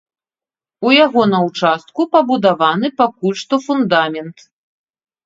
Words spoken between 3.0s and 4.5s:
пакуль што фундамент.